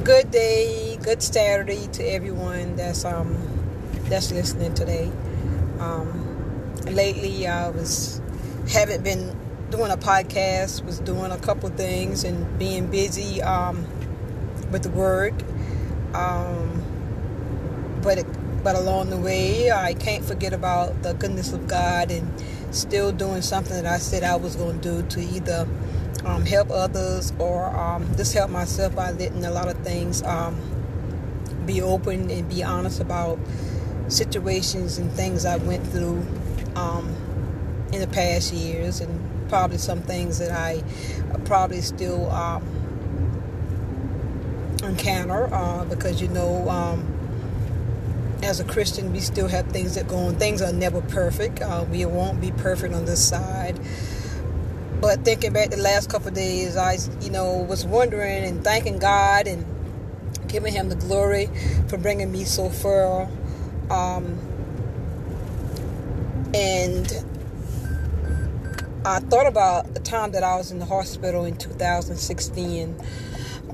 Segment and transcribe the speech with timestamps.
[0.00, 3.36] good day, good Saturday to everyone that's um
[4.04, 5.12] that's listening today.
[5.78, 8.20] Um, lately, I was
[8.70, 9.36] haven't been
[9.70, 13.84] doing a podcast, was doing a couple things and being busy um,
[14.70, 15.34] with the work.
[16.14, 16.82] Um,
[18.02, 22.32] but it, but along the way, I can't forget about the goodness of God and
[22.74, 25.68] still doing something that I said I was going to do to either
[26.24, 30.56] um, help others or um, just help myself by letting a lot of things um,
[31.66, 33.38] be open and be honest about
[34.08, 36.26] situations and things I went through
[36.74, 37.14] um,
[37.92, 40.82] in the past years and probably some things that I
[41.44, 42.62] probably still um,
[44.82, 47.20] encounter uh, because you know um,
[48.42, 50.36] as a Christian, we still have things that go on.
[50.36, 51.60] Things are never perfect.
[51.60, 53.78] Uh, we won't be perfect on this side.
[55.00, 59.46] But thinking back the last couple days, I, you know, was wondering and thanking God
[59.46, 59.64] and
[60.46, 61.48] giving Him the glory
[61.88, 63.28] for bringing me so far.
[63.90, 64.38] Um,
[66.52, 67.10] and
[69.06, 73.00] I thought about the time that I was in the hospital in 2016,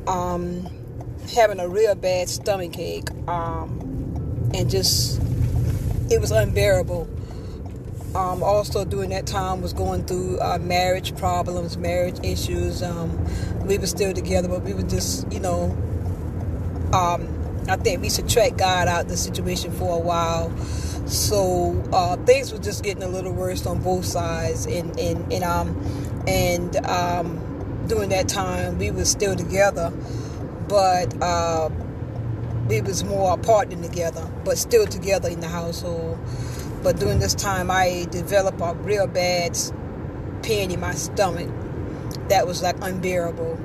[0.06, 0.68] um,
[1.34, 5.20] having a real bad stomach ache, um, and just
[6.08, 7.08] it was unbearable
[8.14, 12.82] um, also during that time was going through uh, marriage problems, marriage issues.
[12.82, 13.18] Um,
[13.66, 15.76] we were still together, but we were just, you know,
[16.92, 17.28] um,
[17.68, 20.56] I think we subtract God out the situation for a while.
[21.06, 25.44] So uh, things were just getting a little worse on both sides, and and and
[25.44, 29.92] um and um during that time we were still together,
[30.68, 31.70] but uh,
[32.68, 36.18] we was more apart than together, but still together in the household.
[36.82, 39.58] But during this time, I developed a real bad
[40.42, 41.50] pain in my stomach
[42.28, 43.58] that was like unbearable.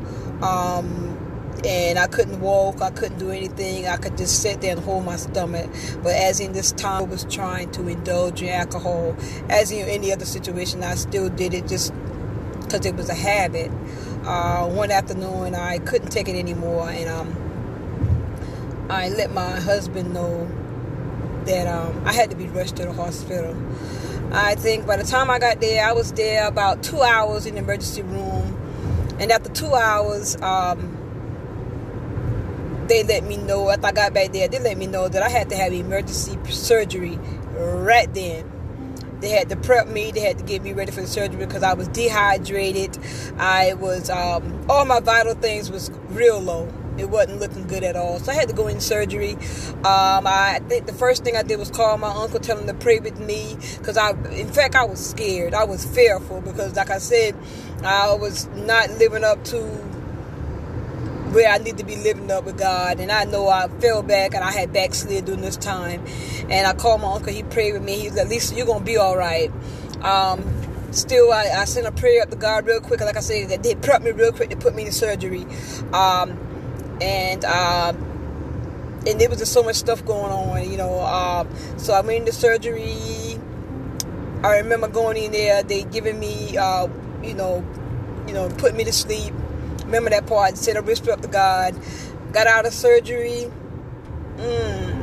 [0.44, 1.18] Um,
[1.66, 3.88] and I couldn't walk, I couldn't do anything.
[3.88, 5.70] I could just sit there and hold my stomach.
[6.02, 9.16] But as in this time, I was trying to indulge in alcohol.
[9.50, 11.94] As in any other situation, I still did it just
[12.62, 13.72] because it was a habit.
[14.24, 17.52] Uh, one afternoon, I couldn't take it anymore, and um,
[18.90, 20.50] I let my husband know
[21.46, 23.56] that um, I had to be rushed to the hospital.
[24.32, 27.56] I think by the time I got there, I was there about two hours in
[27.56, 28.58] the emergency room,
[29.20, 30.98] and after two hours, um,
[32.88, 33.70] they let me know.
[33.70, 36.38] After I got back there, they let me know that I had to have emergency
[36.50, 37.20] surgery
[37.54, 38.50] right then.
[39.20, 40.12] They had to prep me.
[40.12, 42.98] They had to get me ready for the surgery because I was dehydrated.
[43.38, 47.96] I was um, all my vital things was real low it wasn't looking good at
[47.96, 48.20] all.
[48.20, 49.34] So I had to go in surgery.
[49.84, 52.74] Um, I think the first thing I did was call my uncle, tell him to
[52.74, 55.54] pray with me, because I, in fact, I was scared.
[55.54, 57.36] I was fearful because, like I said,
[57.84, 59.62] I was not living up to
[61.32, 63.00] where I need to be living up with God.
[63.00, 66.06] And I know I fell back and I had backslid during this time.
[66.50, 67.32] And I called my uncle.
[67.32, 68.00] He prayed with me.
[68.00, 69.52] He was at least you're gonna be all right.
[70.02, 70.44] Um,
[70.92, 73.00] still, I, I, sent a prayer up to God real quick.
[73.00, 75.46] Like I said, that they prepped me real quick to put me in surgery.
[75.94, 76.51] Um,
[77.02, 77.94] and uh,
[79.08, 81.00] and there was just so much stuff going on, you know.
[81.00, 81.46] Uh,
[81.78, 83.40] so I went into surgery.
[84.44, 86.88] I remember going in there, they giving me, uh,
[87.24, 87.66] you know,
[88.28, 89.34] you know, put me to sleep.
[89.86, 90.58] Remember that part?
[90.58, 91.76] Said a whisper up to God.
[92.32, 93.52] Got out of surgery.
[94.38, 95.00] Mm.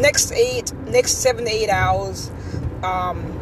[0.00, 2.30] Next eight, next seven to eight hours.
[2.82, 3.37] Um,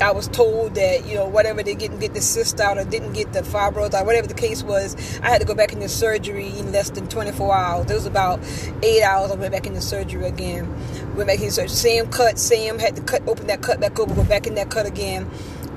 [0.00, 3.14] I was told that you know whatever they didn't get the cyst out or didn't
[3.14, 6.48] get the fibroids out, whatever the case was, I had to go back into surgery
[6.48, 7.90] in less than 24 hours.
[7.90, 8.40] It was about
[8.82, 9.30] eight hours.
[9.30, 10.68] I went back into surgery again.
[11.16, 11.68] Went back into surgery.
[11.68, 14.70] Same cut, same had to cut open that cut back over, go back in that
[14.70, 15.30] cut again,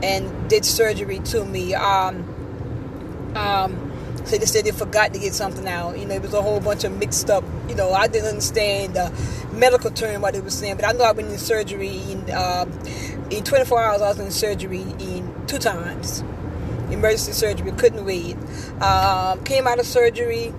[0.04, 1.74] and did surgery to me.
[1.74, 2.36] Um,
[3.36, 3.89] um,
[4.30, 5.98] so they said they forgot to get something out.
[5.98, 7.44] You know, it was a whole bunch of mixed up.
[7.68, 9.12] You know, I didn't understand the
[9.52, 12.66] medical term what they were saying, but I know I've been in surgery in uh,
[13.32, 14.02] in 24 hours.
[14.04, 16.20] I was in surgery in two times,
[16.92, 17.72] emergency surgery.
[17.72, 18.38] Couldn't wait.
[18.84, 20.50] Um, came out of surgery.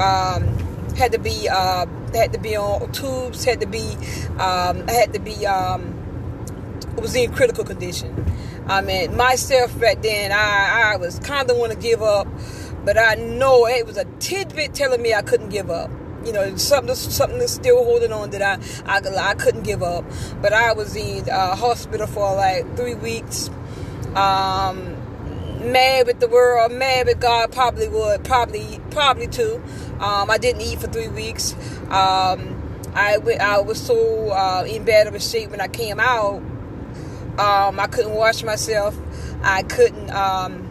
[0.00, 0.56] Um,
[0.96, 1.84] had to be uh,
[2.14, 3.44] had to be on tubes.
[3.44, 3.96] Had to be
[4.38, 5.94] um, had to be um,
[6.96, 8.24] was in critical condition.
[8.70, 12.28] I mean, myself back then, I, I was kind of want to give up,
[12.84, 15.90] but I know it was a tidbit telling me I couldn't give up.
[16.24, 20.04] You know, something something that's still holding on that I, I, I couldn't give up.
[20.40, 23.50] But I was in uh, hospital for like three weeks.
[24.14, 24.94] Um,
[25.72, 29.60] mad with the world, mad with God, probably would, probably, probably too.
[29.98, 31.54] Um, I didn't eat for three weeks.
[31.88, 32.56] Um,
[32.94, 36.40] I, I was so uh, in bad of a shape when I came out
[37.40, 38.96] um, I couldn't wash myself.
[39.42, 40.10] I couldn't.
[40.10, 40.66] Um,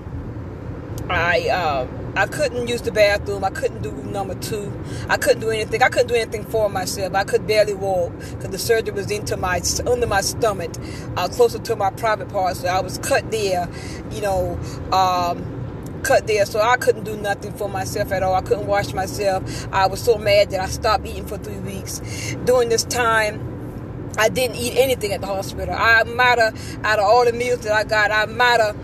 [1.09, 3.43] I uh, I couldn't use the bathroom.
[3.43, 4.71] I couldn't do number two.
[5.09, 5.81] I couldn't do anything.
[5.81, 7.15] I couldn't do anything for myself.
[7.15, 10.71] I could barely walk because the surgery was into my under my stomach,
[11.17, 12.57] uh, closer to my private part.
[12.57, 13.67] So I was cut there,
[14.11, 14.59] you know.
[14.91, 15.55] Um,
[16.03, 18.33] cut there so I couldn't do nothing for myself at all.
[18.33, 19.67] I couldn't wash myself.
[19.73, 21.99] I was so mad that I stopped eating for three weeks.
[22.45, 23.48] During this time,
[24.19, 25.73] I didn't eat anything at the hospital.
[25.73, 28.75] I might have, out of all the meals that I got, I might have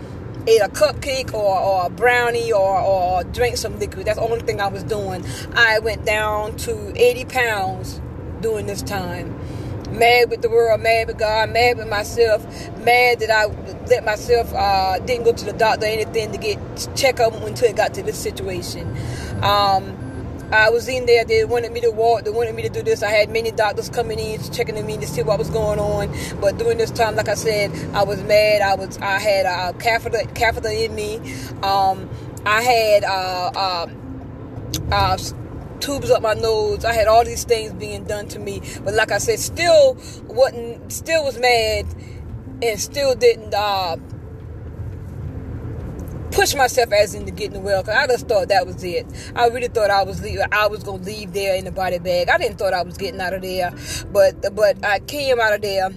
[0.46, 4.06] ate a cupcake or, or a brownie or, or drank some liquid.
[4.06, 5.26] That's the only thing I was doing.
[5.54, 8.00] I went down to 80 pounds
[8.40, 9.38] during this time.
[9.90, 12.42] Mad with the world, mad with God, mad with myself,
[12.78, 13.46] mad that I
[13.88, 16.58] let myself uh, didn't go to the doctor or anything to get
[16.96, 18.88] check up until it got to this situation.
[19.42, 20.05] Um,
[20.52, 21.24] I was in there.
[21.24, 22.24] They wanted me to walk.
[22.24, 23.02] They wanted me to do this.
[23.02, 26.14] I had many doctors coming in, checking me to see what was going on.
[26.40, 28.62] But during this time, like I said, I was mad.
[28.62, 28.98] I was.
[28.98, 31.16] I had a catheter, catheter in me.
[31.62, 32.08] Um,
[32.44, 33.86] I had uh, uh,
[34.92, 35.18] uh,
[35.80, 36.84] tubes up my nose.
[36.84, 38.62] I had all these things being done to me.
[38.84, 40.92] But like I said, still wasn't.
[40.92, 41.86] Still was mad,
[42.62, 43.52] and still didn't.
[46.36, 49.06] Push myself as into getting well because I just thought that was it.
[49.34, 52.28] I really thought I was leave, I was gonna leave there in the body bag.
[52.28, 53.74] I didn't thought I was getting out of there,
[54.12, 55.88] but but I came out of there.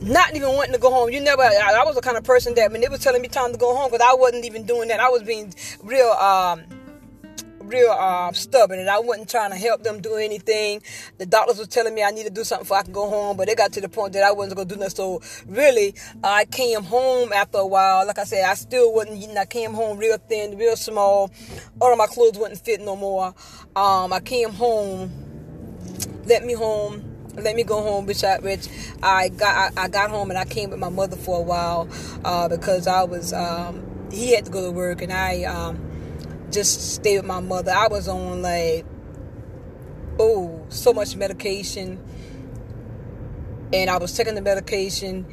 [0.00, 1.10] Not even wanting to go home.
[1.10, 1.42] You never.
[1.42, 3.58] I, I was the kind of person that when they was telling me time to
[3.58, 4.98] go home, because I wasn't even doing that.
[4.98, 5.52] I was being
[5.82, 6.08] real.
[6.08, 6.62] Um,
[7.66, 10.82] real uh, stubborn and I wasn't trying to help them do anything.
[11.18, 13.36] The doctors were telling me I need to do something before I can go home,
[13.36, 14.94] but it got to the point that I wasn't going to do nothing.
[14.96, 18.06] So really, I came home after a while.
[18.06, 19.38] Like I said, I still wasn't eating.
[19.38, 21.30] I came home real thin, real small.
[21.80, 23.34] All of my clothes wouldn't fit no more.
[23.76, 25.10] Um, I came home,
[26.26, 28.68] let me home let me go home, which I which
[29.02, 31.88] I got I, I, got home and I came with my mother for a while
[32.24, 35.93] uh, because I was um, he had to go to work and I um,
[36.54, 37.72] just stay with my mother.
[37.72, 38.86] I was on like,
[40.18, 42.02] oh, so much medication.
[43.72, 45.26] And I was taking the medication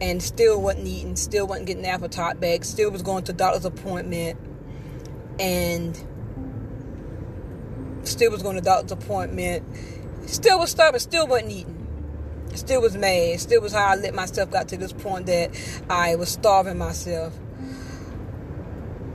[0.00, 3.64] and still wasn't eating, still wasn't getting the appetite back, still was going to doctor's
[3.64, 4.38] appointment
[5.40, 5.98] and
[8.04, 9.64] still was going to doctor's appointment,
[10.26, 11.74] still was stubborn, still wasn't eating.
[12.54, 13.40] Still was mad.
[13.40, 15.50] Still was how I let myself got to this point that
[15.90, 17.38] I was starving myself.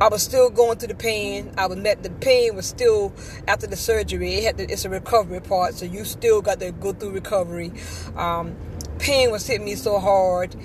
[0.02, 1.54] I was still going through the pain.
[1.58, 3.14] I was met the pain was still
[3.48, 4.36] after the surgery.
[4.36, 7.72] It had to, it's a recovery part, so you still got to go through recovery.
[8.16, 8.56] Um,
[9.00, 10.56] pain was hitting me so hard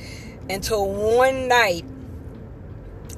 [0.49, 1.85] until one night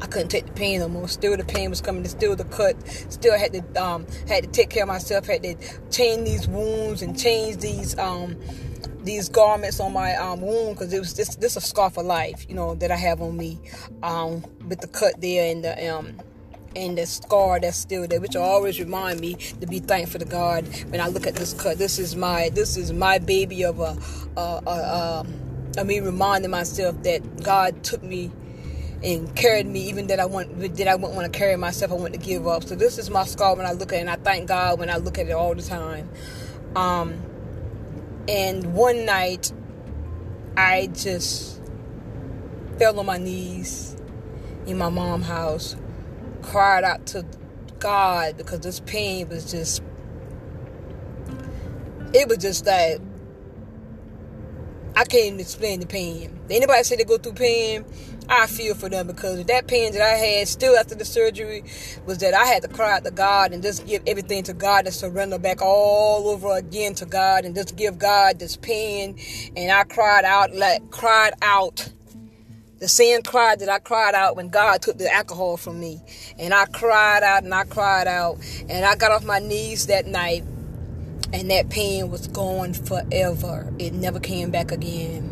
[0.03, 1.09] I couldn't take the pain no more.
[1.09, 2.07] Still the pain was coming.
[2.07, 2.77] Still the cut.
[3.11, 5.27] Still had to um, had to take care of myself.
[5.27, 5.57] Had to
[5.91, 8.37] change these wounds and change these um,
[9.03, 12.47] these garments on my um, wound because it was this this a scar for life,
[12.49, 13.59] you know, that I have on me,
[14.03, 16.21] um, with the cut there and the um
[16.77, 20.27] and the scar that's still there, which will always remind me to be thankful to
[20.27, 21.79] God when I look at this cut.
[21.79, 23.97] This is my this is my baby of a,
[24.37, 25.27] a, a, a
[25.79, 28.31] I mean, reminding myself that God took me
[29.03, 31.91] and carried me even that I want that I wouldn't want to carry myself.
[31.91, 32.65] I want to give up.
[32.65, 34.91] So this is my scar when I look at it, and I thank God when
[34.91, 36.11] I look at it all the time.
[36.77, 37.23] Um,
[38.29, 39.53] and one night,
[40.57, 41.61] I just
[42.79, 43.97] fell on my knees
[44.67, 45.77] in my mom's house,
[46.43, 47.25] cried out to
[47.79, 49.83] God because this pain was just,
[52.13, 53.01] it was just that
[54.97, 56.39] I can't explain the pain.
[56.51, 57.85] Anybody say they go through pain,
[58.31, 61.65] I feel for them because that pain that I had still after the surgery
[62.07, 64.87] was that I had to cry out to God and just give everything to God
[64.87, 69.19] and surrender back all over again to God and just give God this pain.
[69.57, 71.89] And I cried out, like, cried out.
[72.79, 76.01] The same cry that I cried out when God took the alcohol from me.
[76.39, 78.39] And I cried out and I cried out.
[78.69, 80.45] And I got off my knees that night.
[81.33, 83.73] And that pain was gone forever.
[83.79, 85.30] It never came back again.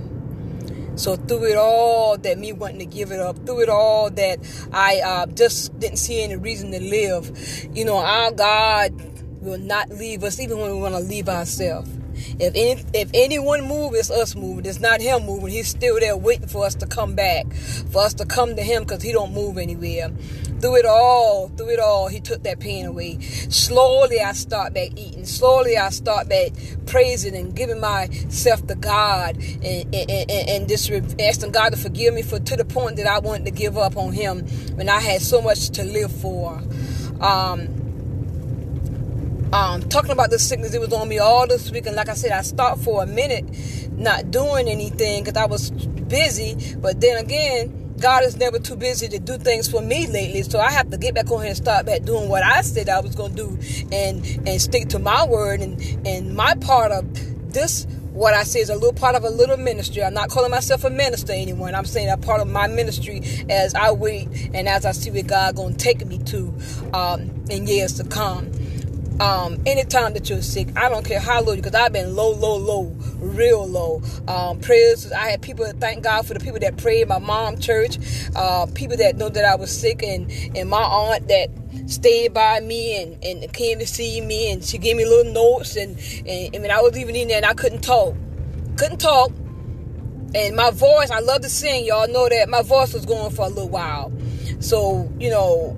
[0.99, 4.39] So through it all, that me wanting to give it up, through it all, that
[4.73, 7.69] I uh, just didn't see any reason to live.
[7.73, 8.93] You know, our God
[9.41, 11.89] will not leave us, even when we want to leave ourselves.
[12.41, 14.67] If any, if anyone move, it's us moving.
[14.67, 15.51] It's not him moving.
[15.51, 18.83] He's still there waiting for us to come back, for us to come to him
[18.83, 20.11] because he don't move anywhere.
[20.61, 23.21] Through it all, through it all, he took that pain away.
[23.21, 25.25] Slowly, I start back eating.
[25.25, 26.51] Slowly, I start back
[26.87, 32.15] praising and giving myself to God and, and, and, and just asking God to forgive
[32.15, 34.47] me for to the point that I wanted to give up on Him
[34.77, 36.61] when I had so much to live for.
[37.21, 37.79] Um,
[39.53, 41.87] um, talking about the sickness, it was on me all this week.
[41.87, 43.45] And like I said, I stopped for a minute
[43.93, 46.75] not doing anything because I was busy.
[46.77, 50.43] But then again, God is never too busy to do things for me lately.
[50.43, 52.89] So I have to get back on here and start back doing what I said
[52.89, 53.59] I was going to do
[53.93, 57.05] and and stick to my word and and my part of
[57.53, 60.03] this what I say is a little part of a little ministry.
[60.03, 61.69] I'm not calling myself a minister anymore.
[61.69, 65.23] I'm saying a part of my ministry as I wait and as I see where
[65.23, 66.53] God going to take me to
[66.93, 68.51] um, in years to come.
[69.21, 72.31] Um, anytime that you're sick, I don't care how low, you, because I've been low,
[72.31, 72.83] low, low,
[73.17, 74.01] real low.
[74.29, 77.99] Um, prayers, I had people, thank God for the people that prayed, my mom church,
[78.37, 81.49] uh, people that know that I was sick, and, and my aunt that
[81.87, 85.75] stayed by me and, and came to see me, and she gave me little notes,
[85.75, 88.15] and, and, and when I was even in there and I couldn't talk,
[88.77, 89.33] couldn't talk,
[90.35, 93.47] and my voice, I love to sing, y'all know that my voice was going for
[93.47, 94.13] a little while.
[94.61, 95.77] So, you know,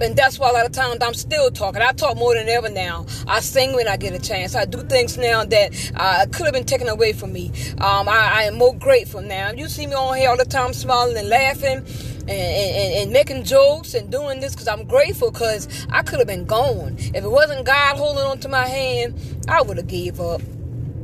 [0.00, 1.82] and that's why a lot of times I'm still talking.
[1.82, 3.06] I talk more than ever now.
[3.26, 4.54] I sing when I get a chance.
[4.54, 7.50] I do things now that uh, could have been taken away from me.
[7.78, 9.52] Um, I, I, am more grateful now.
[9.52, 11.84] You see me on here all the time smiling and laughing.
[12.20, 16.28] And, and, and making jokes and doing this because I'm grateful because I could have
[16.28, 16.94] been gone.
[16.98, 20.40] If it wasn't God holding on to my hand, I would have gave up.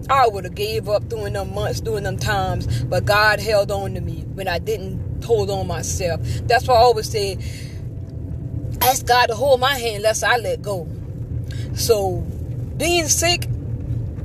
[0.08, 2.84] I would have gave up during them months, during them times.
[2.84, 6.20] But God held on to me when I didn't hold on myself.
[6.44, 7.38] That's why I always say,
[8.82, 10.88] ask God to hold my hand lest I let go.
[11.74, 12.18] So
[12.76, 13.48] being sick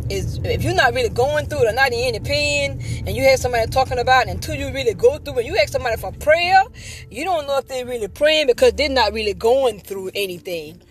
[0.09, 3.23] is if you're not really going through it or not in any pain and you
[3.23, 6.11] have somebody talking about it until you really go through it, you ask somebody for
[6.13, 6.63] prayer,
[7.09, 10.81] you don't know if they're really praying because they're not really going through anything.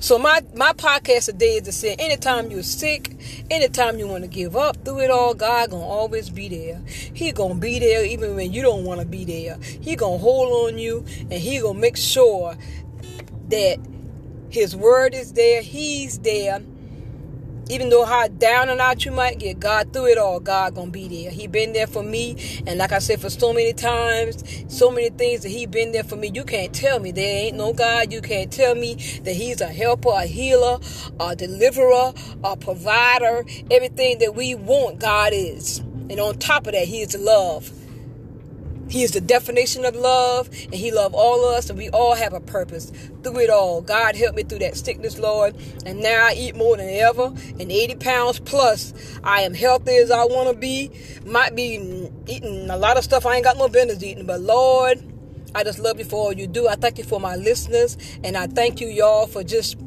[0.00, 3.16] So my my podcast today is to say anytime you're sick,
[3.50, 6.82] anytime you want to give up through it all, God gonna always be there.
[6.86, 9.58] He gonna be there even when you don't want to be there.
[9.60, 12.54] He gonna hold on you and he gonna make sure
[13.48, 13.78] that
[14.50, 16.60] his word is there, he's there,
[17.68, 20.90] even though how down and out you might get, God through it all, God gonna
[20.90, 21.30] be there.
[21.30, 25.10] He been there for me, and like I said, for so many times, so many
[25.10, 26.30] things that He been there for me.
[26.32, 28.12] You can't tell me there ain't no God.
[28.12, 28.94] You can't tell me
[29.24, 30.78] that He's a helper, a healer,
[31.20, 33.44] a deliverer, a provider.
[33.70, 35.78] Everything that we want, God is.
[35.78, 37.70] And on top of that, He is love.
[38.88, 42.14] He is the definition of love, and He loved all of us, and we all
[42.14, 43.80] have a purpose through it all.
[43.80, 47.72] God help me through that sickness, Lord, and now I eat more than ever, and
[47.72, 48.94] 80 pounds plus.
[49.22, 50.90] I am healthy as I want to be.
[51.24, 55.02] Might be eating a lot of stuff I ain't got no business eating, but Lord,
[55.54, 56.68] I just love you for all you do.
[56.68, 59.78] I thank you for my listeners, and I thank you, y'all, for just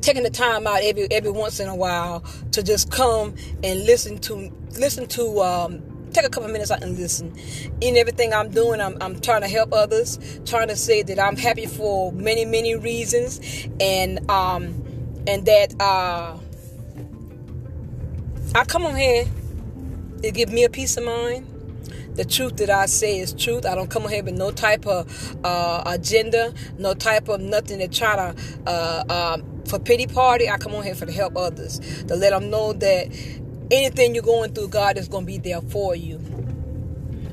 [0.00, 4.18] taking the time out every every once in a while to just come and listen
[4.18, 5.82] to listen to um,
[6.14, 7.36] take a couple minutes out and listen.
[7.80, 11.36] In everything I'm doing, I'm, I'm trying to help others, trying to say that I'm
[11.36, 13.40] happy for many, many reasons,
[13.80, 14.82] and um,
[15.26, 16.38] and that uh,
[18.54, 19.26] I come on here.
[20.22, 21.50] It give me a peace of mind.
[22.14, 23.66] The truth that I say is truth.
[23.66, 27.80] I don't come on here with no type of uh, agenda, no type of nothing
[27.80, 28.34] to try to
[28.66, 30.48] uh, uh, for pity party.
[30.48, 33.08] I come on here for to help others, to let them know that
[33.70, 36.20] anything you're going through, God is going to be there for you.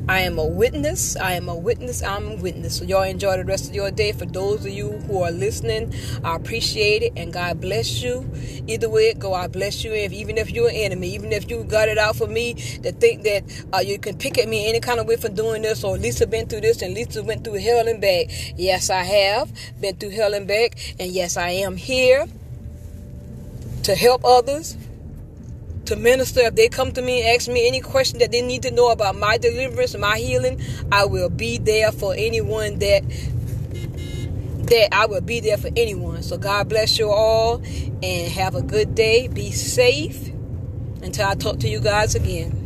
[0.09, 1.15] I am a witness.
[1.15, 2.03] I am a witness.
[2.03, 2.79] I'm a witness.
[2.79, 4.11] So y'all enjoy the rest of your day.
[4.11, 8.29] For those of you who are listening, I appreciate it and God bless you.
[8.67, 9.93] Either way it go, I bless you.
[9.93, 12.91] If even if you're an enemy, even if you got it out for me to
[12.91, 15.83] think that uh, you can pick at me any kind of way for doing this,
[15.83, 18.25] or Lisa been through this and Lisa went through hell and back.
[18.57, 22.25] Yes, I have been through hell and back, and yes, I am here
[23.83, 24.75] to help others
[25.85, 26.41] to minister.
[26.41, 28.89] If they come to me and ask me any question that they need to know
[28.89, 30.61] about my deliverance, my healing,
[30.91, 33.03] I will be there for anyone that
[34.71, 36.23] that I will be there for anyone.
[36.23, 37.61] So God bless you all
[38.01, 39.27] and have a good day.
[39.27, 40.29] Be safe
[41.01, 42.60] until I talk to you guys again.